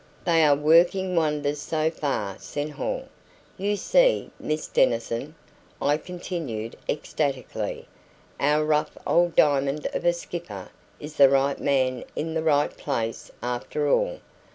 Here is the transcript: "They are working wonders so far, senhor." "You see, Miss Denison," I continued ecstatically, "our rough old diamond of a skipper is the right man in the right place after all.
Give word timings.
"They 0.25 0.43
are 0.43 0.55
working 0.55 1.15
wonders 1.15 1.61
so 1.61 1.91
far, 1.91 2.39
senhor." 2.39 3.05
"You 3.55 3.75
see, 3.75 4.31
Miss 4.39 4.65
Denison," 4.65 5.35
I 5.79 5.97
continued 5.97 6.75
ecstatically, 6.89 7.87
"our 8.39 8.65
rough 8.65 8.97
old 9.05 9.35
diamond 9.35 9.85
of 9.93 10.03
a 10.03 10.13
skipper 10.13 10.69
is 10.99 11.17
the 11.17 11.29
right 11.29 11.59
man 11.59 12.03
in 12.15 12.33
the 12.33 12.41
right 12.41 12.75
place 12.75 13.29
after 13.43 13.87
all. 13.91 14.21